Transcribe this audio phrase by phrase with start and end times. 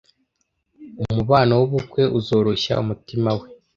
[1.03, 3.45] Umubano wubukwe uzoroshya umutima we